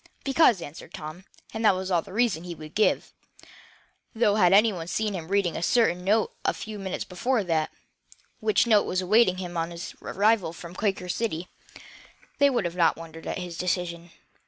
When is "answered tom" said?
0.63-1.25